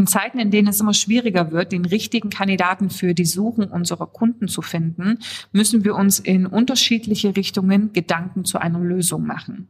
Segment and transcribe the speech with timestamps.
[0.00, 4.06] In Zeiten, in denen es immer schwieriger wird, den richtigen Kandidaten für die Suchen unserer
[4.06, 5.18] Kunden zu finden,
[5.52, 9.68] müssen wir uns in unterschiedliche Richtungen Gedanken zu einer Lösung machen.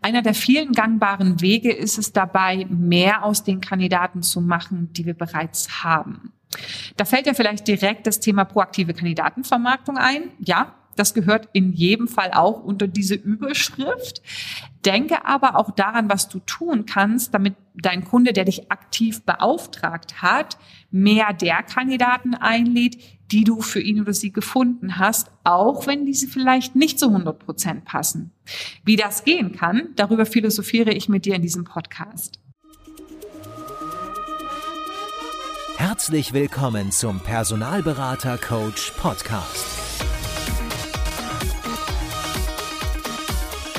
[0.00, 5.06] Einer der vielen gangbaren Wege ist es dabei, mehr aus den Kandidaten zu machen, die
[5.06, 6.32] wir bereits haben.
[6.96, 10.30] Da fällt ja vielleicht direkt das Thema proaktive Kandidatenvermarktung ein.
[10.38, 14.22] Ja, das gehört in jedem Fall auch unter diese Überschrift.
[14.84, 20.22] Denke aber auch daran, was du tun kannst, damit dein Kunde, der dich aktiv beauftragt
[20.22, 20.58] hat,
[20.90, 22.98] mehr der Kandidaten einlädt,
[23.30, 27.38] die du für ihn oder sie gefunden hast, auch wenn diese vielleicht nicht zu 100
[27.38, 28.32] Prozent passen.
[28.84, 32.40] Wie das gehen kann, darüber philosophiere ich mit dir in diesem Podcast.
[35.76, 39.87] Herzlich willkommen zum Personalberater Coach Podcast.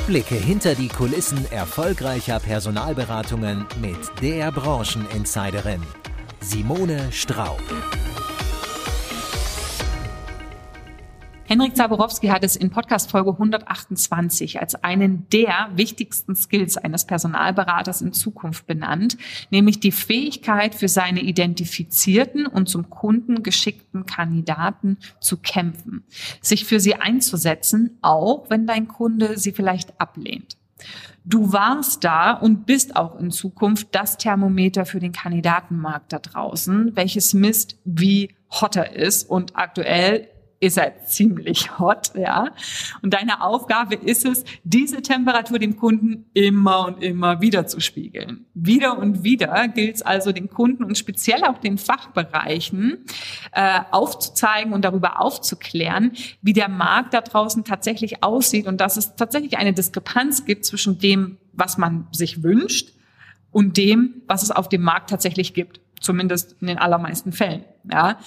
[0.09, 5.83] Blicke hinter die Kulissen erfolgreicher Personalberatungen mit der Brancheninsiderin
[6.41, 7.61] Simone Straub.
[11.49, 18.03] Henrik Zaborowski hat es in Podcast Folge 128 als einen der wichtigsten Skills eines Personalberaters
[18.03, 19.17] in Zukunft benannt,
[19.49, 26.03] nämlich die Fähigkeit für seine identifizierten und zum Kunden geschickten Kandidaten zu kämpfen,
[26.39, 30.55] sich für sie einzusetzen, auch wenn dein Kunde sie vielleicht ablehnt.
[31.25, 36.95] Du warst da und bist auch in Zukunft das Thermometer für den Kandidatenmarkt da draußen,
[36.95, 40.27] welches misst, wie hotter ist und aktuell
[40.59, 42.51] ist er ziemlich hot, ja.
[43.01, 48.45] Und deine Aufgabe ist es, diese Temperatur dem Kunden immer und immer wieder zu spiegeln.
[48.53, 53.05] Wieder und wieder gilt es also den Kunden und speziell auch den Fachbereichen
[53.53, 59.15] äh, aufzuzeigen und darüber aufzuklären, wie der Markt da draußen tatsächlich aussieht und dass es
[59.15, 62.93] tatsächlich eine Diskrepanz gibt zwischen dem, was man sich wünscht
[63.51, 67.63] und dem, was es auf dem Markt tatsächlich gibt zumindest in den allermeisten Fällen.
[67.91, 68.17] Ja.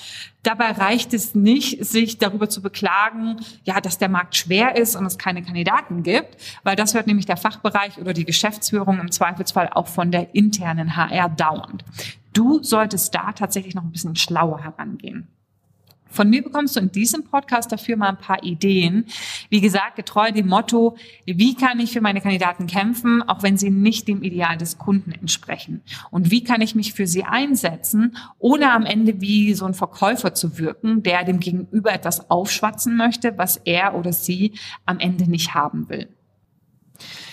[0.43, 5.07] Dabei reicht es nicht, sich darüber zu beklagen, ja, dass der Markt schwer ist und
[5.07, 9.69] es keine Kandidaten gibt, weil das hört nämlich der Fachbereich oder die Geschäftsführung im Zweifelsfall
[9.69, 11.85] auch von der internen HR dauernd.
[12.33, 15.29] Du solltest da tatsächlich noch ein bisschen schlauer herangehen.
[16.13, 19.07] Von mir bekommst du in diesem Podcast dafür mal ein paar Ideen.
[19.49, 23.71] Wie gesagt, getreu dem Motto, wie kann ich für meine Kandidaten kämpfen, auch wenn sie
[23.71, 25.83] nicht dem Ideal des Kunden entsprechen?
[26.11, 30.35] Und wie kann ich mich für sie einsetzen, ohne am Ende wie so ein Verkäufer
[30.35, 34.53] zu wirken, der dem Gegenüber etwas aufschwatzen möchte, was er oder sie
[34.85, 36.09] am Ende nicht haben will?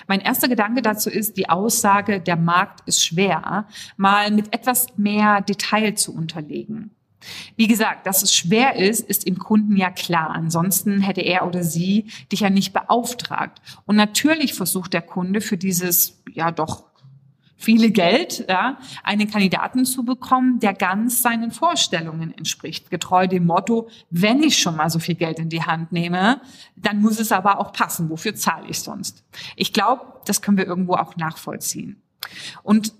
[0.07, 3.67] Mein erster Gedanke dazu ist, die Aussage, der Markt ist schwer,
[3.97, 6.95] mal mit etwas mehr Detail zu unterlegen.
[7.55, 10.31] Wie gesagt, dass es schwer ist, ist dem Kunden ja klar.
[10.31, 13.61] Ansonsten hätte er oder sie dich ja nicht beauftragt.
[13.85, 16.89] Und natürlich versucht der Kunde für dieses, ja doch,
[17.59, 22.89] viele Geld, ja, einen Kandidaten zu bekommen, der ganz seinen Vorstellungen entspricht.
[22.89, 26.41] Getreu dem Motto, wenn ich schon mal so viel Geld in die Hand nehme,
[26.77, 28.09] dann muss es aber auch passen.
[28.09, 29.25] Wofür zahle ich sonst?
[29.57, 32.01] Ich glaube, das können wir irgendwo auch nachvollziehen.
[32.63, 32.93] Und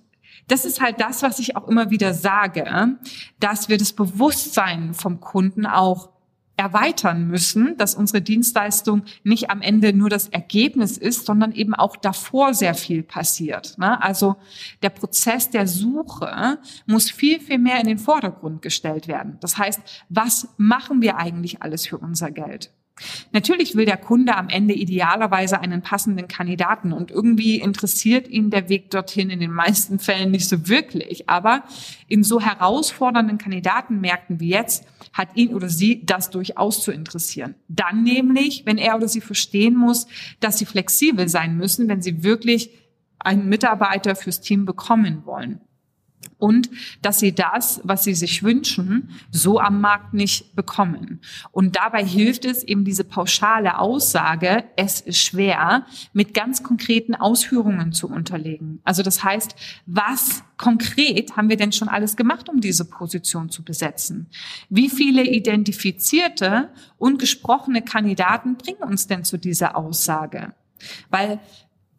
[0.50, 2.98] das ist halt das, was ich auch immer wieder sage,
[3.40, 6.10] dass wir das Bewusstsein vom Kunden auch
[6.60, 11.96] erweitern müssen, dass unsere Dienstleistung nicht am Ende nur das Ergebnis ist, sondern eben auch
[11.96, 13.78] davor sehr viel passiert.
[13.78, 14.04] Ne?
[14.04, 14.36] Also
[14.82, 19.38] der Prozess der Suche muss viel, viel mehr in den Vordergrund gestellt werden.
[19.40, 22.74] Das heißt, was machen wir eigentlich alles für unser Geld?
[23.32, 28.70] Natürlich will der Kunde am Ende idealerweise einen passenden Kandidaten und irgendwie interessiert ihn der
[28.70, 31.30] Weg dorthin in den meisten Fällen nicht so wirklich.
[31.30, 31.64] Aber
[32.08, 37.56] in so herausfordernden Kandidatenmärkten wie jetzt hat ihn oder sie das durchaus zu interessieren.
[37.68, 40.08] Dann nämlich, wenn er oder sie verstehen muss,
[40.40, 42.72] dass sie flexibel sein müssen, wenn sie wirklich
[43.20, 45.62] einen Mitarbeiter fürs Team bekommen wollen
[46.40, 46.69] und
[47.02, 51.19] dass sie das, was sie sich wünschen, so am Markt nicht bekommen.
[51.52, 57.91] Und dabei hilft es eben diese pauschale Aussage, es ist schwer, mit ganz konkreten Ausführungen
[57.91, 58.79] zu unterlegen.
[58.85, 63.64] Also das heißt, was konkret haben wir denn schon alles gemacht, um diese Position zu
[63.64, 64.28] besetzen?
[64.70, 70.53] Wie viele identifizierte und gesprochene Kandidaten bringen uns denn zu dieser Aussage?
[71.09, 71.40] Weil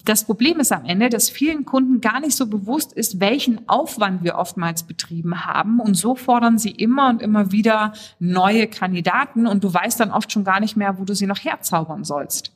[0.05, 4.25] das Problem ist am Ende, dass vielen Kunden gar nicht so bewusst ist, welchen Aufwand
[4.25, 5.81] wir oftmals betrieben haben.
[5.81, 10.33] Und so fordern sie immer und immer wieder neue Kandidaten und du weißt dann oft
[10.33, 12.53] schon gar nicht mehr, wo du sie noch herzaubern sollst.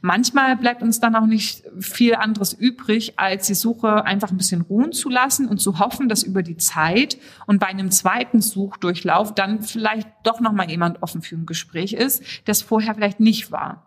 [0.00, 4.60] Manchmal bleibt uns dann auch nicht viel anderes übrig, als die Suche einfach ein bisschen
[4.62, 9.34] ruhen zu lassen und zu hoffen, dass über die Zeit und bei einem zweiten Suchdurchlauf
[9.34, 13.50] dann vielleicht doch noch mal jemand offen für ein Gespräch ist, das vorher vielleicht nicht
[13.50, 13.85] war.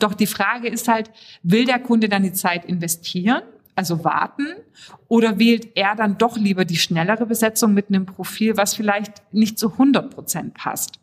[0.00, 1.10] Doch die Frage ist halt,
[1.42, 3.42] will der Kunde dann die Zeit investieren?
[3.80, 4.46] also warten,
[5.08, 9.58] oder wählt er dann doch lieber die schnellere Besetzung mit einem Profil, was vielleicht nicht
[9.58, 11.00] zu 100 Prozent passt?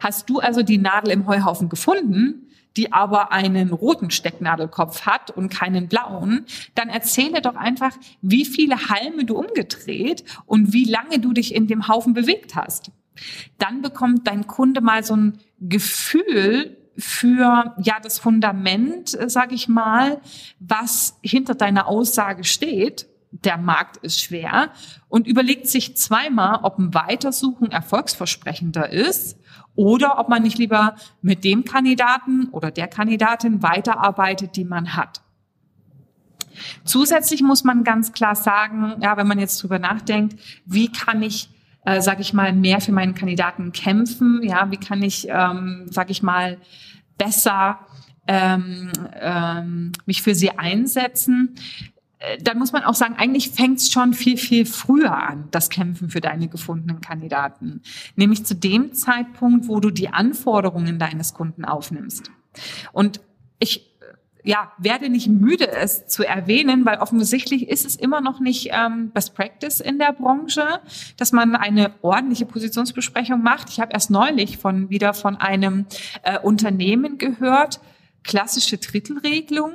[0.00, 2.48] Hast du also die Nadel im Heuhaufen gefunden,
[2.78, 8.88] die aber einen roten Stecknadelkopf hat und keinen blauen, dann erzähle doch einfach, wie viele
[8.88, 12.90] Halme du umgedreht und wie lange du dich in dem Haufen bewegt hast.
[13.58, 19.68] Dann bekommt dein Kunde mal so ein Gefühl für ja das Fundament, äh, sag ich
[19.68, 20.20] mal,
[20.58, 23.06] was hinter deiner Aussage steht.
[23.30, 24.70] Der Markt ist schwer
[25.08, 29.38] und überlegt sich zweimal, ob ein Weitersuchen erfolgsversprechender ist
[29.74, 35.22] oder ob man nicht lieber mit dem Kandidaten oder der Kandidatin weiterarbeitet, die man hat.
[36.84, 41.48] Zusätzlich muss man ganz klar sagen, ja, wenn man jetzt drüber nachdenkt, wie kann ich
[41.84, 44.40] äh, sage ich mal, mehr für meinen Kandidaten kämpfen?
[44.42, 46.58] Ja, wie kann ich, ähm, sage ich mal,
[47.18, 47.80] besser
[48.26, 51.54] ähm, ähm, mich für sie einsetzen?
[52.18, 55.70] Äh, dann muss man auch sagen, eigentlich fängt es schon viel, viel früher an, das
[55.70, 57.82] Kämpfen für deine gefundenen Kandidaten.
[58.16, 62.30] Nämlich zu dem Zeitpunkt, wo du die Anforderungen deines Kunden aufnimmst.
[62.92, 63.20] Und
[63.58, 63.91] ich
[64.44, 69.10] ja, werde nicht müde, es zu erwähnen, weil offensichtlich ist es immer noch nicht ähm,
[69.10, 70.80] Best Practice in der Branche,
[71.16, 73.70] dass man eine ordentliche Positionsbesprechung macht.
[73.70, 75.86] Ich habe erst neulich von wieder von einem
[76.24, 77.80] äh, Unternehmen gehört,
[78.24, 79.72] klassische Drittelregelung,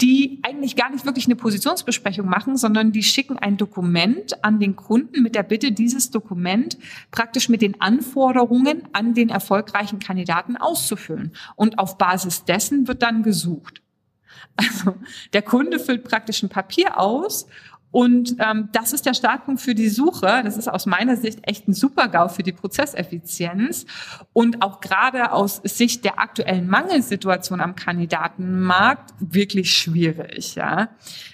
[0.00, 4.76] die eigentlich gar nicht wirklich eine Positionsbesprechung machen, sondern die schicken ein Dokument an den
[4.76, 6.76] Kunden mit der Bitte, dieses Dokument
[7.10, 11.32] praktisch mit den Anforderungen an den erfolgreichen Kandidaten auszufüllen.
[11.54, 13.81] Und auf Basis dessen wird dann gesucht.
[14.56, 14.96] Also
[15.32, 17.46] der Kunde füllt praktisch ein Papier aus
[17.92, 20.40] und ähm, das ist der Startpunkt für die Suche.
[20.44, 23.84] Das ist aus meiner Sicht echt ein Super-GAU für die Prozesseffizienz
[24.32, 30.54] und auch gerade aus Sicht der aktuellen Mangelsituation am Kandidatenmarkt wirklich schwierig.
[30.54, 30.88] Ja.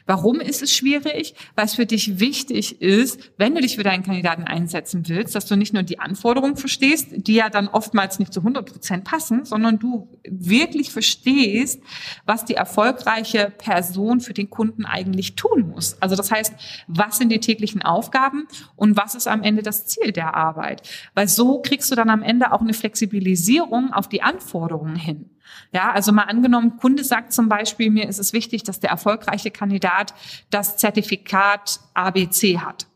[0.07, 1.35] Warum ist es schwierig?
[1.55, 5.47] Weil es für dich wichtig ist, wenn du dich für deinen Kandidaten einsetzen willst, dass
[5.47, 9.45] du nicht nur die Anforderungen verstehst, die ja dann oftmals nicht zu 100 Prozent passen,
[9.45, 11.81] sondern du wirklich verstehst,
[12.27, 16.03] was die erfolgreiche Person für den Kunden eigentlich tun muss.
[16.03, 18.47] Also das heißt, heißt, was sind die täglichen Aufgaben
[18.77, 20.89] und was ist am Ende das Ziel der Arbeit?
[21.15, 25.31] Weil so kriegst du dann am Ende auch eine Flexibilisierung auf die Anforderungen hin.
[25.73, 29.51] Ja, also mal angenommen, Kunde sagt zum Beispiel, mir ist es wichtig, dass der erfolgreiche
[29.51, 30.15] Kandidat
[30.51, 32.87] das Zertifikat ABC hat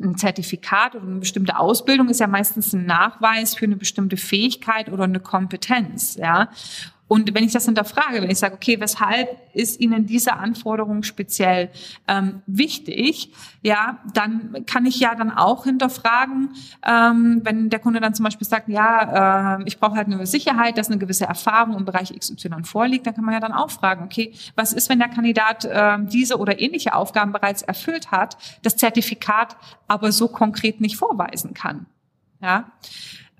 [0.00, 4.90] ein Zertifikat oder eine bestimmte Ausbildung ist ja meistens ein Nachweis für eine bestimmte Fähigkeit
[4.90, 6.48] oder eine Kompetenz, ja.
[7.08, 11.70] Und wenn ich das hinterfrage, wenn ich sage, okay, weshalb ist Ihnen diese Anforderung speziell
[12.08, 13.32] ähm, wichtig,
[13.62, 16.50] ja, dann kann ich ja dann auch hinterfragen,
[16.84, 20.78] ähm, wenn der Kunde dann zum Beispiel sagt, ja, äh, ich brauche halt eine Sicherheit,
[20.78, 24.04] dass eine gewisse Erfahrung im Bereich XY vorliegt, dann kann man ja dann auch fragen,
[24.04, 28.76] okay, was ist, wenn der Kandidat äh, diese oder ähnliche Aufgaben bereits erfüllt hat, das
[28.76, 29.56] Zertifikat
[29.86, 31.86] aber so konkret nicht vorweisen kann,
[32.40, 32.70] ja.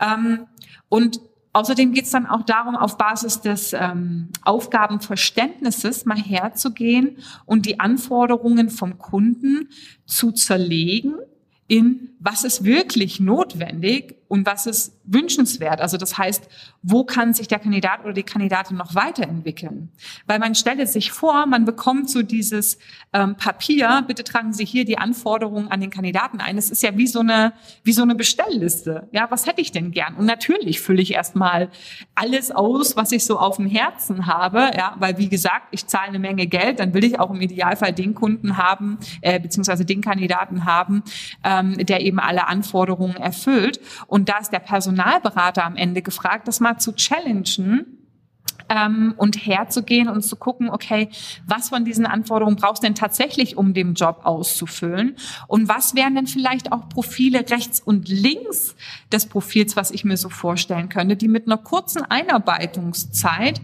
[0.00, 0.46] Ähm,
[0.88, 1.20] und
[1.56, 7.16] Außerdem geht es dann auch darum, auf Basis des ähm, Aufgabenverständnisses mal herzugehen
[7.46, 9.70] und die Anforderungen vom Kunden
[10.04, 11.14] zu zerlegen
[11.66, 15.80] in was ist wirklich notwendig und was ist wünschenswert.
[15.80, 16.48] Also das heißt,
[16.82, 19.90] wo kann sich der Kandidat oder die Kandidatin noch weiterentwickeln?
[20.26, 22.78] Weil man stellt sich vor, man bekommt so dieses
[23.12, 26.58] ähm, Papier, bitte tragen Sie hier die Anforderungen an den Kandidaten ein.
[26.58, 27.52] Es ist ja wie so eine,
[27.84, 29.08] wie so eine Bestellliste.
[29.12, 30.14] Ja, was hätte ich denn gern?
[30.16, 31.70] Und natürlich fülle ich erstmal
[32.14, 34.70] alles aus, was ich so auf dem Herzen habe.
[34.76, 37.92] Ja, weil wie gesagt, ich zahle eine Menge Geld, dann will ich auch im Idealfall
[37.92, 41.02] den Kunden haben, äh, beziehungsweise den Kandidaten haben,
[41.44, 43.80] ähm, der eben alle Anforderungen erfüllt.
[44.06, 47.95] Und da ist der Personalberater am Ende gefragt, das mal zu challengen
[48.68, 51.08] ähm, und herzugehen und zu gucken, okay,
[51.46, 55.16] was von diesen Anforderungen brauchst du denn tatsächlich, um den Job auszufüllen?
[55.48, 58.74] Und was wären denn vielleicht auch Profile rechts und links
[59.12, 63.60] des Profils, was ich mir so vorstellen könnte, die mit einer kurzen Einarbeitungszeit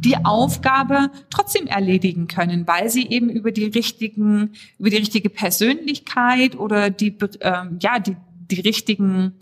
[0.00, 6.56] die Aufgabe trotzdem erledigen können, weil sie eben über die richtigen, über die richtige Persönlichkeit
[6.56, 8.16] oder die, ähm, ja, die,
[8.50, 9.34] die richtigen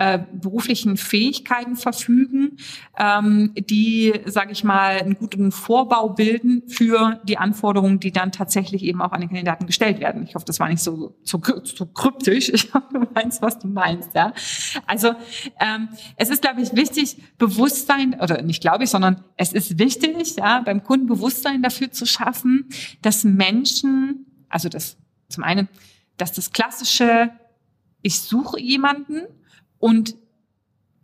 [0.00, 2.56] äh, beruflichen Fähigkeiten verfügen,
[2.98, 8.82] ähm, die, sage ich mal, einen guten Vorbau bilden für die Anforderungen, die dann tatsächlich
[8.82, 10.22] eben auch an den Kandidaten gestellt werden.
[10.22, 12.48] Ich hoffe, das war nicht so, so, so kryptisch.
[12.48, 14.14] Ich hoffe, du meinst, was du meinst.
[14.14, 14.32] Ja?
[14.86, 15.12] Also
[15.60, 20.36] ähm, es ist, glaube ich, wichtig, Bewusstsein, oder nicht glaube ich, sondern es ist wichtig,
[20.36, 22.70] ja, beim Kunden Bewusstsein dafür zu schaffen,
[23.02, 24.96] dass Menschen, also das
[25.28, 25.68] zum einen,
[26.16, 27.32] dass das klassische,
[28.00, 29.26] ich suche jemanden,
[29.80, 30.14] und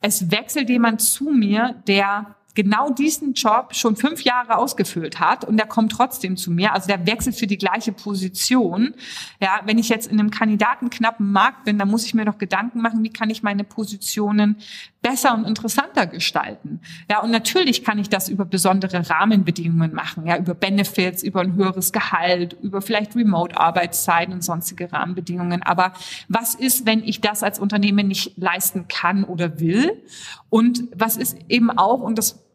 [0.00, 5.59] es wechselt jemand zu mir, der genau diesen Job schon fünf Jahre ausgefüllt hat und
[5.59, 6.73] der kommt trotzdem zu mir.
[6.73, 8.95] Also der wechselt für die gleiche Position.
[9.41, 12.81] Ja, wenn ich jetzt in einem kandidatenknappen Markt bin, dann muss ich mir doch Gedanken
[12.81, 14.57] machen, wie kann ich meine Positionen
[15.03, 16.81] besser und interessanter gestalten.
[17.09, 21.55] Ja, und natürlich kann ich das über besondere Rahmenbedingungen machen, ja, über Benefits, über ein
[21.55, 25.63] höheres Gehalt, über vielleicht Remote-Arbeitszeiten und sonstige Rahmenbedingungen.
[25.63, 25.93] Aber
[26.29, 30.03] was ist, wenn ich das als Unternehmen nicht leisten kann oder will?
[30.49, 32.46] Und was ist eben auch, und das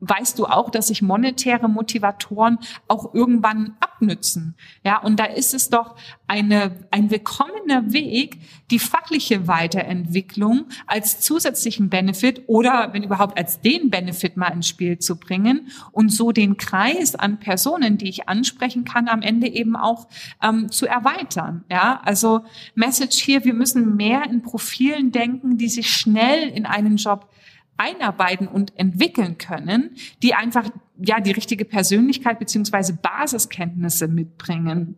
[0.00, 4.54] weißt du auch, dass sich monetäre Motivatoren auch irgendwann abnützen.
[4.84, 11.88] Ja, und da ist es doch eine, ein willkommener Weg, die fachliche Weiterentwicklung als zusätzlichen
[11.88, 16.56] Benefit oder wenn überhaupt als den Benefit mal ins Spiel zu bringen und so den
[16.56, 20.08] Kreis an Personen, die ich ansprechen kann, am Ende eben auch
[20.42, 21.64] ähm, zu erweitern.
[21.70, 22.40] Ja, also
[22.74, 27.28] Message hier, wir müssen mehr in Profilen denken, die sich schnell in einen Job
[27.76, 34.96] einarbeiten und entwickeln können, die einfach ja die richtige Persönlichkeit beziehungsweise Basiskenntnisse mitbringen.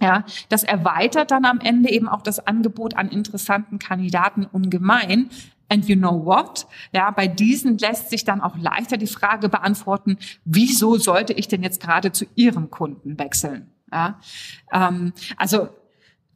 [0.00, 5.30] Ja, das erweitert dann am Ende eben auch das Angebot an interessanten Kandidaten ungemein.
[5.68, 6.66] And you know what?
[6.92, 11.62] Ja, bei diesen lässt sich dann auch leichter die Frage beantworten, wieso sollte ich denn
[11.62, 13.70] jetzt gerade zu Ihrem Kunden wechseln?
[13.90, 14.18] Ja,
[14.72, 15.68] ähm, also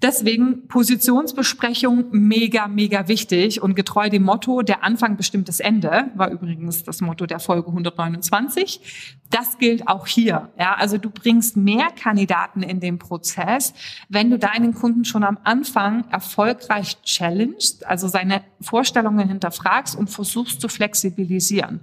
[0.01, 6.31] Deswegen Positionsbesprechung mega, mega wichtig und getreu dem Motto, der Anfang bestimmt das Ende, war
[6.31, 9.17] übrigens das Motto der Folge 129.
[9.31, 10.51] Das gilt auch hier.
[10.57, 13.75] Ja, also du bringst mehr Kandidaten in den Prozess,
[14.09, 20.61] wenn du deinen Kunden schon am Anfang erfolgreich challengest, also seine Vorstellungen hinterfragst und versuchst
[20.61, 21.81] zu flexibilisieren.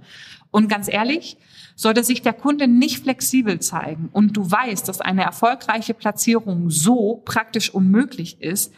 [0.50, 1.36] Und ganz ehrlich,
[1.76, 7.22] sollte sich der Kunde nicht flexibel zeigen und du weißt, dass eine erfolgreiche Platzierung so
[7.24, 8.72] praktisch unmöglich ist,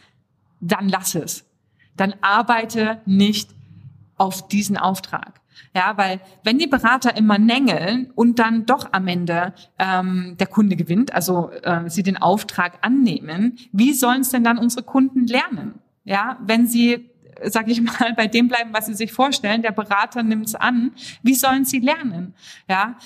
[0.59, 1.45] dann lass es.
[1.95, 3.49] Dann arbeite nicht
[4.17, 5.39] auf diesen Auftrag.
[5.73, 10.75] Ja, weil wenn die Berater immer nängeln und dann doch am Ende ähm, der Kunde
[10.75, 15.75] gewinnt, also äh, sie den Auftrag annehmen, wie sollen es denn dann unsere Kunden lernen?
[16.05, 17.08] Ja, wenn sie
[17.43, 19.61] sag ich mal, bei dem bleiben, was sie sich vorstellen.
[19.61, 20.91] Der Berater nimmt es an.
[21.21, 22.33] Wie sollen sie lernen?
[22.67, 22.97] Ja,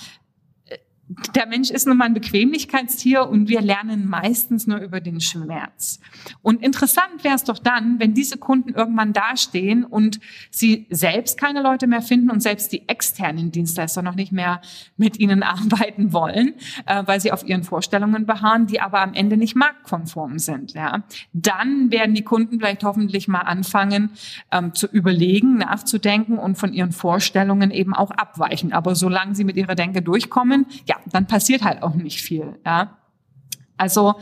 [1.35, 5.99] der Mensch ist nun mal ein Bequemlichkeitstier und wir lernen meistens nur über den Schmerz.
[6.41, 11.61] Und interessant wäre es doch dann, wenn diese Kunden irgendwann dastehen und sie selbst keine
[11.61, 14.61] Leute mehr finden und selbst die externen Dienstleister noch nicht mehr
[14.97, 16.53] mit ihnen arbeiten wollen,
[16.85, 20.73] äh, weil sie auf ihren Vorstellungen beharren, die aber am Ende nicht marktkonform sind.
[20.73, 21.03] Ja,
[21.33, 24.11] dann werden die Kunden vielleicht hoffentlich mal anfangen
[24.51, 28.73] ähm, zu überlegen, nachzudenken und von ihren Vorstellungen eben auch abweichen.
[28.73, 32.59] Aber solange sie mit ihrer Denke durchkommen, ja, dann passiert halt auch nicht viel.
[32.65, 32.97] Ja,
[33.77, 34.15] also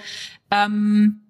[0.50, 1.22] ähm,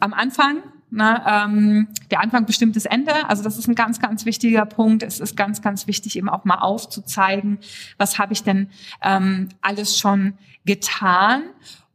[0.00, 0.62] am Anfang
[0.94, 3.26] Ne, ähm, der Anfang bestimmt das Ende.
[3.26, 5.02] Also das ist ein ganz, ganz wichtiger Punkt.
[5.02, 7.60] Es ist ganz, ganz wichtig, eben auch mal aufzuzeigen,
[7.96, 8.68] was habe ich denn
[9.00, 10.34] ähm, alles schon
[10.66, 11.44] getan.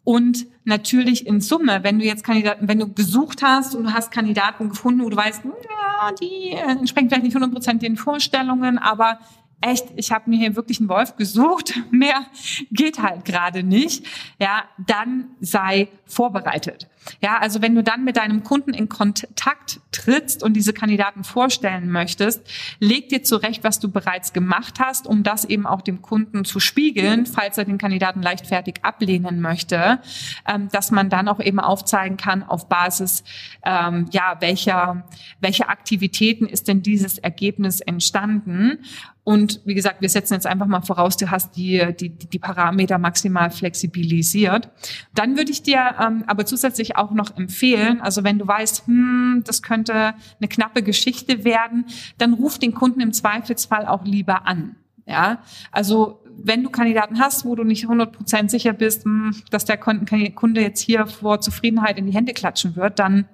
[0.04, 4.10] Und natürlich in Summe, wenn du jetzt Kandidaten, wenn du gesucht hast und du hast
[4.10, 9.20] Kandidaten gefunden, wo du weißt, ja, die entsprechen vielleicht nicht 100 Prozent den Vorstellungen, aber
[9.62, 12.26] echt, ich habe mir hier wirklich einen Wolf gesucht, mehr
[12.72, 14.06] geht halt gerade nicht,
[14.40, 16.88] ja, dann sei vorbereitet.
[17.22, 21.90] Ja, also wenn du dann mit deinem Kunden in Kontakt trittst und diese Kandidaten vorstellen
[21.90, 22.42] möchtest,
[22.80, 26.60] leg dir zurecht, was du bereits gemacht hast, um das eben auch dem Kunden zu
[26.60, 30.00] spiegeln, falls er den Kandidaten leichtfertig ablehnen möchte,
[30.48, 33.24] ähm, dass man dann auch eben aufzeigen kann auf Basis,
[33.64, 35.08] ähm, ja, welcher,
[35.40, 38.80] welche Aktivitäten ist denn dieses Ergebnis entstanden
[39.28, 42.98] und wie gesagt, wir setzen jetzt einfach mal voraus, du hast die, die, die Parameter
[42.98, 44.70] maximal flexibilisiert.
[45.16, 49.44] Dann würde ich dir ähm, aber zusätzlich auch noch empfehlen, also wenn du weißt, hm,
[49.46, 54.78] das könnte eine knappe Geschichte werden, dann ruf den Kunden im Zweifelsfall auch lieber an.
[55.06, 55.40] Ja,
[55.74, 60.62] also wenn du Kandidaten hast, wo du nicht 100% sicher bist, hm, dass der Kunde
[60.62, 63.26] jetzt hier vor Zufriedenheit in die Hände klatschen wird, dann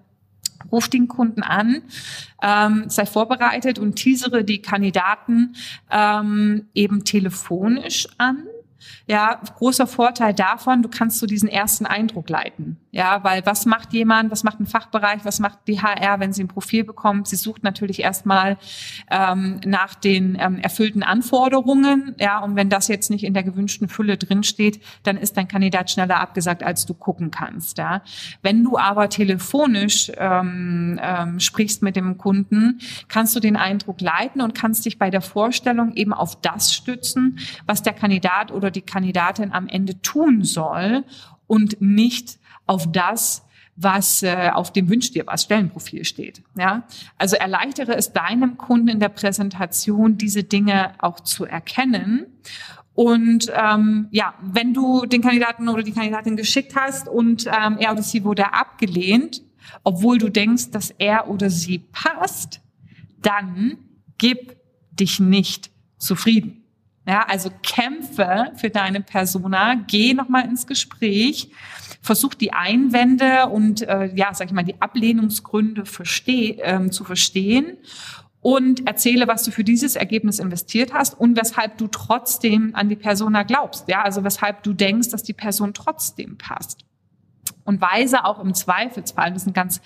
[0.72, 1.84] ruf den Kunden an,
[2.42, 5.56] ähm, sei vorbereitet und teasere die Kandidaten
[5.92, 8.44] ähm, eben telefonisch an
[9.08, 12.78] ja, großer Vorteil davon, du kannst so diesen ersten Eindruck leiten.
[12.96, 16.44] Ja, weil was macht jemand, was macht ein Fachbereich, was macht die HR, wenn sie
[16.44, 17.28] ein Profil bekommt?
[17.28, 18.60] Sie sucht natürlich erstmal
[19.10, 22.16] ähm, nach den ähm, erfüllten Anforderungen.
[22.20, 25.90] Ja, und wenn das jetzt nicht in der gewünschten Fülle drinsteht, dann ist dein Kandidat
[25.90, 27.80] schneller abgesagt, als du gucken kannst.
[27.80, 28.04] Ja,
[28.44, 34.40] wenn du aber telefonisch ähm, ähm, sprichst mit dem Kunden, kannst du den Eindruck leiten
[34.40, 38.84] und kannst dich bei der Vorstellung eben auf das stützen, was der Kandidat oder die
[38.84, 41.04] Kandidatin am Ende tun soll
[41.48, 43.44] und nicht auf das,
[43.76, 46.44] was äh, auf dem Wünsch dir was Stellenprofil steht.
[46.58, 46.84] Ja,
[47.18, 52.28] also erleichtere es deinem Kunden in der Präsentation, diese Dinge auch zu erkennen.
[52.94, 57.92] Und ähm, ja, wenn du den Kandidaten oder die Kandidatin geschickt hast und ähm, er
[57.92, 59.42] oder sie wurde abgelehnt,
[59.84, 62.62] obwohl du denkst, dass er oder sie passt,
[63.22, 63.78] dann
[64.20, 64.56] gib
[64.92, 66.63] dich nicht zufrieden.
[67.06, 71.52] Ja, also kämpfe für deine Persona, geh nochmal ins Gespräch,
[72.02, 77.78] versuch die Einwände und äh, ja, sag ich mal, die Ablehnungsgründe versteh, ähm, zu verstehen
[78.40, 82.96] und erzähle, was du für dieses Ergebnis investiert hast und weshalb du trotzdem an die
[82.96, 83.90] Persona glaubst.
[83.90, 86.86] Ja, also weshalb du denkst, dass die Person trotzdem passt
[87.66, 89.82] und weise auch im Zweifelsfall, das ist ein ganz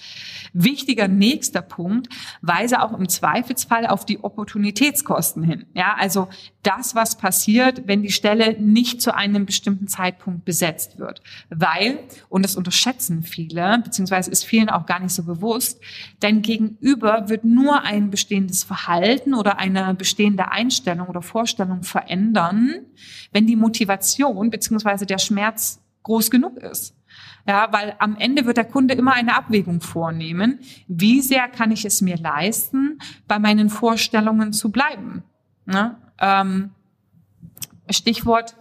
[0.54, 2.10] wichtiger nächster Punkt,
[2.42, 5.66] weise auch im Zweifelsfall auf die Opportunitätskosten hin.
[5.74, 6.28] Ja, also
[6.64, 11.22] das, was passiert, wenn die Stelle nicht zu einem bestimmten Zeitpunkt besetzt wird.
[11.50, 15.80] Weil, und das unterschätzen viele, beziehungsweise ist vielen auch gar nicht so bewusst,
[16.20, 22.74] dein Gegenüber wird nur ein bestehendes Verhalten oder eine bestehende Einstellung oder Vorstellung verändern,
[23.32, 26.97] wenn die Motivation beziehungsweise der Schmerz groß genug ist.
[27.48, 30.60] Ja, weil am Ende wird der Kunde immer eine Abwägung vornehmen.
[30.88, 35.24] Wie sehr kann ich es mir leisten, bei meinen Vorstellungen zu bleiben?
[35.66, 35.96] Ne?
[36.20, 36.72] Ähm,
[37.90, 38.56] Stichwort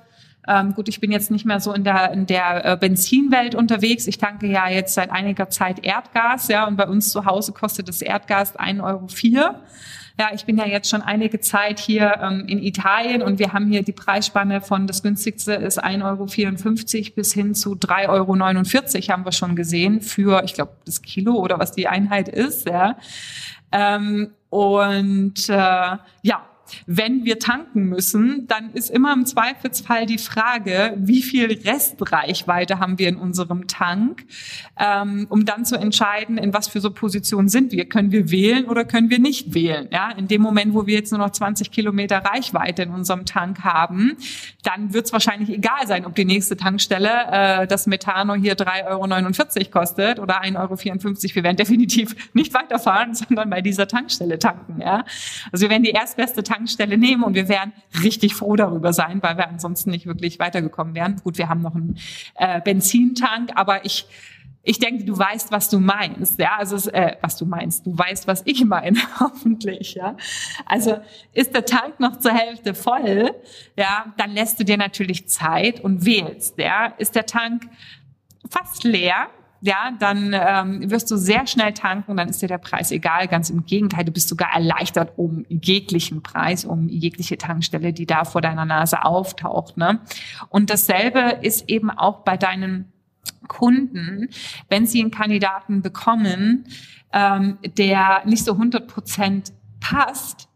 [0.49, 4.07] ähm, gut, ich bin jetzt nicht mehr so in der, in der äh, Benzinwelt unterwegs.
[4.07, 7.89] Ich tanke ja jetzt seit einiger Zeit Erdgas, ja, und bei uns zu Hause kostet
[7.89, 9.55] das Erdgas 1,04 Euro.
[10.19, 13.69] Ja, ich bin ja jetzt schon einige Zeit hier ähm, in Italien und wir haben
[13.69, 16.03] hier die Preisspanne von das günstigste ist 1,54
[16.97, 21.35] Euro bis hin zu 3,49 Euro haben wir schon gesehen für, ich glaube, das Kilo
[21.35, 22.67] oder was die Einheit ist.
[22.67, 22.97] Ja.
[23.73, 26.47] Ähm, und äh, ja,
[26.87, 32.99] wenn wir tanken müssen, dann ist immer im Zweifelsfall die Frage, wie viel Restreichweite haben
[32.99, 34.25] wir in unserem Tank,
[34.79, 37.89] ähm, um dann zu entscheiden, in was für so Positionen sind wir.
[37.89, 39.89] Können wir wählen oder können wir nicht wählen?
[39.93, 43.65] Ja, in dem Moment, wo wir jetzt nur noch 20 Kilometer Reichweite in unserem Tank
[43.65, 44.17] haben,
[44.63, 49.57] dann wird es wahrscheinlich egal sein, ob die nächste Tankstelle äh, das Metano hier 3,49
[49.57, 51.35] Euro kostet oder 1,54 Euro.
[51.35, 54.81] Wir werden definitiv nicht weiterfahren, sondern bei dieser Tankstelle tanken.
[54.81, 55.05] Ja,
[55.53, 59.23] also wir werden die erstbeste Tankstelle Tankstelle nehmen und wir werden richtig froh darüber sein,
[59.23, 61.17] weil wir ansonsten nicht wirklich weitergekommen wären.
[61.23, 61.99] Gut, wir haben noch einen
[62.37, 64.07] äh, Benzintank, aber ich
[64.69, 68.27] ich denke, du weißt, was du meinst, ja, also äh, was du meinst, du weißt,
[68.27, 70.17] was ich meine, hoffentlich, ja.
[70.65, 70.99] Also
[71.33, 73.33] ist der Tank noch zur Hälfte voll,
[73.77, 76.87] ja, dann lässt du dir natürlich Zeit und wählst, ja.
[76.99, 77.69] Ist der Tank
[78.51, 79.29] fast leer,
[79.61, 83.29] ja, dann ähm, wirst du sehr schnell tanken, dann ist dir der Preis egal.
[83.29, 88.25] Ganz im Gegenteil, du bist sogar erleichtert um jeglichen Preis, um jegliche Tankstelle, die da
[88.25, 89.77] vor deiner Nase auftaucht.
[89.77, 90.01] Ne?
[90.49, 92.93] Und dasselbe ist eben auch bei deinen
[93.49, 94.29] Kunden,
[94.69, 96.67] wenn sie einen Kandidaten bekommen,
[97.13, 100.49] ähm, der nicht so 100 Prozent passt,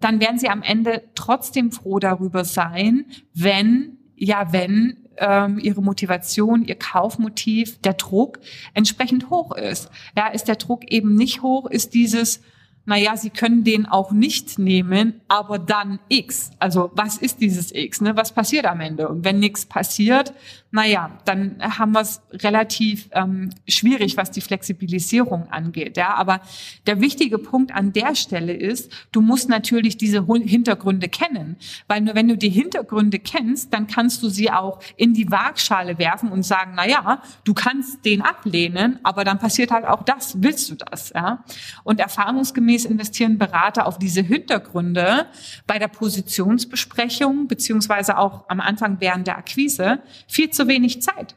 [0.00, 6.64] dann werden sie am Ende trotzdem froh darüber sein, wenn ja, wenn ähm, ihre Motivation,
[6.64, 8.38] ihr Kaufmotiv, der Druck
[8.74, 9.90] entsprechend hoch ist.
[10.16, 12.40] Ja, ist der Druck eben nicht hoch, ist dieses
[12.86, 16.50] naja, Sie können den auch nicht nehmen, aber dann X.
[16.58, 18.02] Also was ist dieses X?
[18.02, 18.14] Ne?
[18.16, 19.08] Was passiert am Ende?
[19.08, 20.34] Und wenn nichts passiert,
[20.74, 25.96] naja, dann haben wir es relativ ähm, schwierig, was die Flexibilisierung angeht.
[25.96, 26.40] Ja, aber
[26.88, 32.16] der wichtige Punkt an der Stelle ist, du musst natürlich diese Hintergründe kennen, weil nur
[32.16, 36.42] wenn du die Hintergründe kennst, dann kannst du sie auch in die Waagschale werfen und
[36.42, 40.42] sagen, na ja, du kannst den ablehnen, aber dann passiert halt auch das.
[40.42, 41.12] Willst du das?
[41.14, 41.44] Ja?
[41.84, 45.26] Und erfahrungsgemäß investieren Berater auf diese Hintergründe
[45.68, 51.34] bei der Positionsbesprechung beziehungsweise auch am Anfang während der Akquise viel zu wenig Zeit.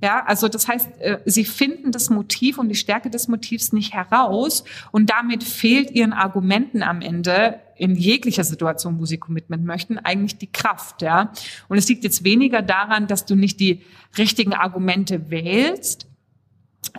[0.00, 3.94] Ja, also das heißt, äh, sie finden das Motiv und die Stärke des Motivs nicht
[3.94, 9.98] heraus und damit fehlt ihren Argumenten am Ende in jeglicher Situation, wo sie Commitment möchten,
[9.98, 11.32] eigentlich die Kraft, ja.
[11.68, 13.82] Und es liegt jetzt weniger daran, dass du nicht die
[14.16, 16.07] richtigen Argumente wählst,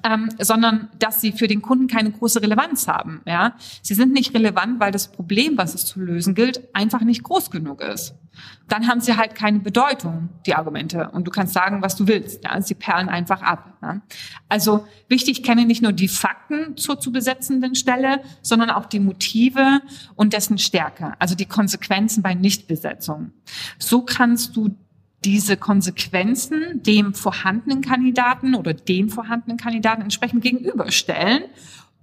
[0.04, 3.22] ähm, sondern dass sie für den Kunden keine große Relevanz haben.
[3.26, 7.24] Ja, sie sind nicht relevant, weil das Problem, was es zu lösen gilt, einfach nicht
[7.24, 8.16] groß genug ist.
[8.68, 11.10] Dann haben sie halt keine Bedeutung, die Argumente.
[11.12, 12.44] Und du kannst sagen, was du willst.
[12.44, 12.62] Ja?
[12.62, 13.78] Sie perlen einfach ab.
[13.82, 14.02] Ja?
[14.48, 19.82] Also wichtig, kenne nicht nur die Fakten zur zu besetzenden Stelle, sondern auch die Motive
[20.16, 21.14] und dessen Stärke.
[21.20, 23.32] Also die Konsequenzen bei Nichtbesetzung.
[23.78, 24.70] So kannst du
[25.26, 31.44] diese Konsequenzen dem vorhandenen Kandidaten oder den vorhandenen Kandidaten entsprechend gegenüberstellen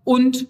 [0.05, 0.47] und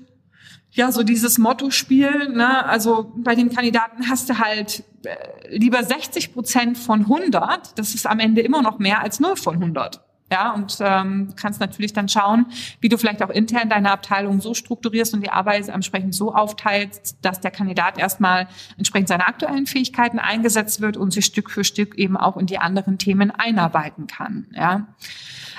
[0.72, 6.34] ja, so dieses Motto-Spiel, ne, also bei den Kandidaten hast du halt äh, lieber 60
[6.34, 10.02] Prozent von 100, das ist am Ende immer noch mehr als 0 von 100.
[10.30, 12.46] Ja, und ähm, kannst natürlich dann schauen,
[12.80, 17.18] wie du vielleicht auch intern deine Abteilung so strukturierst und die Arbeit entsprechend so aufteilst,
[17.22, 21.94] dass der Kandidat erstmal entsprechend seiner aktuellen Fähigkeiten eingesetzt wird und sich Stück für Stück
[21.96, 24.48] eben auch in die anderen Themen einarbeiten kann.
[24.52, 24.88] Ja.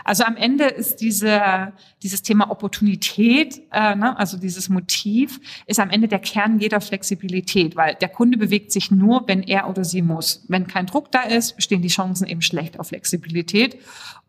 [0.07, 5.89] Also am Ende ist diese, dieses Thema Opportunität, äh, ne, also dieses Motiv, ist am
[5.89, 10.01] Ende der Kern jeder Flexibilität, weil der Kunde bewegt sich nur, wenn er oder sie
[10.01, 10.45] muss.
[10.47, 13.79] Wenn kein Druck da ist, stehen die Chancen eben schlecht auf Flexibilität.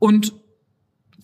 [0.01, 0.33] Und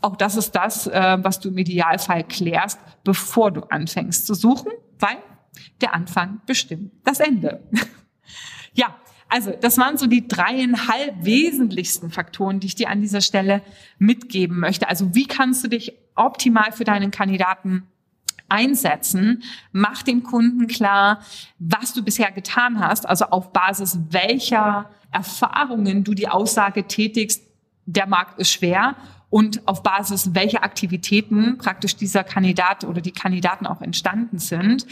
[0.00, 4.70] auch das ist das, äh, was du im Idealfall klärst, bevor du anfängst zu suchen,
[5.00, 5.16] weil
[5.80, 7.60] der Anfang bestimmt das Ende.
[8.74, 8.94] ja,
[9.28, 13.62] also das waren so die dreieinhalb wesentlichsten Faktoren, die ich dir an dieser Stelle
[13.98, 14.88] mitgeben möchte.
[14.88, 17.88] Also wie kannst du dich optimal für deinen Kandidaten
[18.48, 21.20] einsetzen, mach dem Kunden klar,
[21.58, 27.42] was du bisher getan hast, also auf Basis welcher Erfahrungen du die Aussage tätigst,
[27.87, 28.96] der Markt ist schwer
[29.30, 34.87] und auf Basis welcher Aktivitäten praktisch dieser Kandidat oder die Kandidaten auch entstanden sind.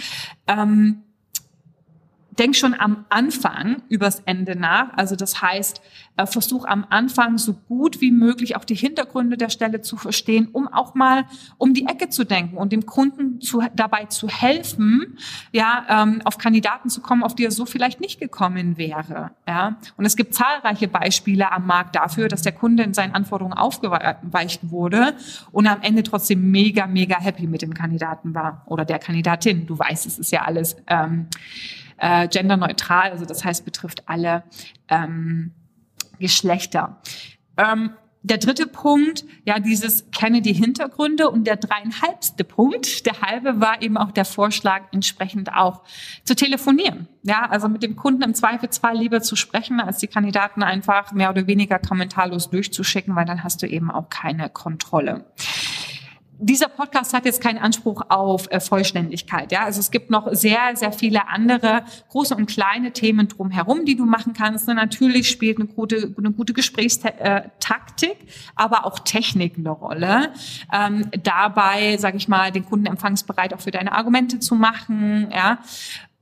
[0.47, 1.03] Ähm,
[2.39, 4.93] denk schon am Anfang übers Ende nach.
[4.97, 5.83] Also das heißt,
[6.17, 10.49] äh, versuch am Anfang so gut wie möglich auch die Hintergründe der Stelle zu verstehen,
[10.53, 11.25] um auch mal
[11.59, 15.19] um die Ecke zu denken und dem Kunden zu, dabei zu helfen,
[15.53, 19.33] ja, ähm, auf Kandidaten zu kommen, auf die er so vielleicht nicht gekommen wäre.
[19.47, 19.77] Ja.
[19.97, 24.71] Und es gibt zahlreiche Beispiele am Markt dafür, dass der Kunde in seinen Anforderungen aufgeweicht
[24.71, 25.15] wurde
[25.51, 29.67] und am Ende trotzdem mega, mega happy mit dem Kandidaten war oder der Kandidatin.
[29.67, 30.77] Du weißt, es ist ja alles.
[30.87, 31.27] Ähm,
[31.99, 34.45] äh, genderneutral, also das heißt betrifft alle
[34.89, 35.53] ähm,
[36.19, 37.01] Geschlechter.
[37.57, 37.91] Ähm,
[38.25, 43.83] der dritte Punkt, ja, dieses kenne die Hintergründe und der dreieinhalbste Punkt, der halbe war
[43.83, 45.83] eben auch der Vorschlag, entsprechend auch
[46.23, 47.09] zu telefonieren.
[47.25, 51.31] Ja, also mit dem Kunden im Zweifelsfall lieber zu sprechen, als die Kandidaten einfach mehr
[51.31, 55.25] oder weniger kommentarlos durchzuschicken, weil dann hast du eben auch keine Kontrolle
[56.43, 59.53] dieser Podcast hat jetzt keinen Anspruch auf äh, Vollständigkeit.
[59.53, 63.97] Ja, also es gibt noch sehr, sehr viele andere große und kleine Themen drumherum, die
[63.97, 64.69] du machen kannst.
[64.69, 68.17] Und natürlich spielt eine gute, eine gute Gesprächstaktik,
[68.57, 70.33] aber auch Technik eine Rolle.
[70.73, 75.29] Ähm, dabei, sage ich mal, den Kunden empfangsbereit auch für deine Argumente zu machen.
[75.33, 75.59] Ja,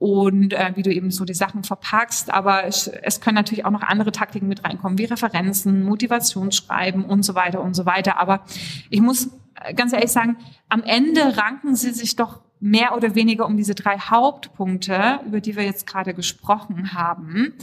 [0.00, 2.32] und äh, wie du eben so die Sachen verpackst.
[2.32, 7.22] Aber es, es können natürlich auch noch andere Taktiken mit reinkommen, wie Referenzen, Motivationsschreiben und
[7.22, 8.18] so weiter und so weiter.
[8.18, 8.42] Aber
[8.88, 9.30] ich muss
[9.76, 10.38] ganz ehrlich sagen,
[10.70, 15.54] am Ende ranken sie sich doch mehr oder weniger um diese drei Hauptpunkte, über die
[15.54, 17.54] wir jetzt gerade gesprochen haben.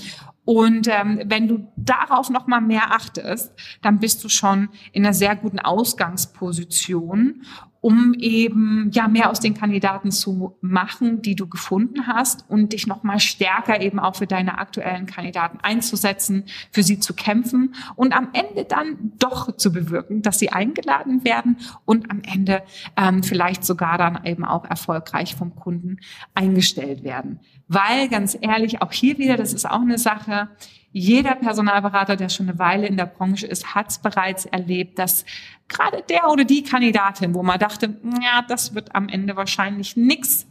[0.44, 5.14] Und ähm, wenn du darauf noch mal mehr achtest, dann bist du schon in einer
[5.14, 7.44] sehr guten Ausgangsposition
[7.82, 12.88] um eben ja mehr aus den Kandidaten zu machen, die du gefunden hast und dich
[12.88, 18.14] noch mal stärker eben auch für deine aktuellen Kandidaten einzusetzen, für sie zu kämpfen und
[18.14, 22.64] am Ende dann doch zu bewirken, dass sie eingeladen werden und am Ende
[22.96, 25.98] ähm, vielleicht sogar dann eben auch erfolgreich vom Kunden
[26.34, 27.40] eingestellt werden.
[27.68, 30.50] Weil ganz ehrlich, auch hier wieder, das ist auch eine Sache,
[30.92, 35.26] jeder Personalberater, der schon eine Weile in der Branche ist, hat es bereits erlebt, dass
[35.68, 40.48] gerade der oder die Kandidatin, wo man dachte, ja, das wird am Ende wahrscheinlich nichts,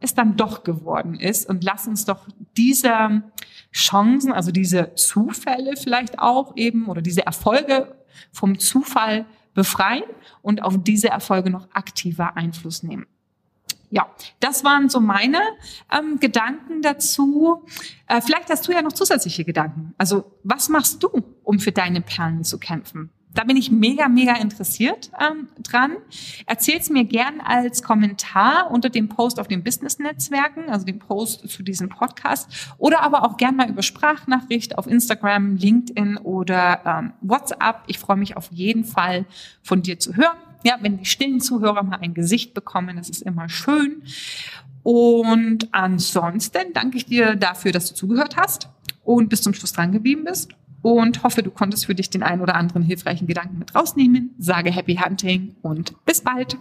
[0.00, 1.48] es dann doch geworden ist.
[1.48, 3.22] Und lass uns doch diese
[3.72, 7.96] Chancen, also diese Zufälle vielleicht auch eben oder diese Erfolge
[8.30, 10.04] vom Zufall befreien
[10.42, 13.06] und auf diese Erfolge noch aktiver Einfluss nehmen.
[13.94, 14.08] Ja,
[14.40, 15.38] das waren so meine
[15.96, 17.64] ähm, Gedanken dazu.
[18.08, 19.94] Äh, vielleicht hast du ja noch zusätzliche Gedanken.
[19.98, 23.10] Also was machst du, um für deine Perlen zu kämpfen?
[23.34, 25.92] Da bin ich mega, mega interessiert ähm, dran.
[26.46, 31.62] Erzähl's mir gern als Kommentar unter dem Post auf den Business-Netzwerken, also dem Post zu
[31.62, 37.82] diesem Podcast, oder aber auch gern mal über Sprachnachricht auf Instagram, LinkedIn oder ähm, WhatsApp.
[37.86, 39.24] Ich freue mich auf jeden Fall
[39.62, 40.36] von dir zu hören.
[40.64, 44.02] Ja, wenn die stillen Zuhörer mal ein Gesicht bekommen, das ist immer schön.
[44.82, 48.68] Und ansonsten danke ich dir dafür, dass du zugehört hast
[49.04, 52.42] und bis zum Schluss dran geblieben bist und hoffe, du konntest für dich den einen
[52.42, 54.34] oder anderen hilfreichen Gedanken mit rausnehmen.
[54.38, 56.58] Sage Happy Hunting und bis bald.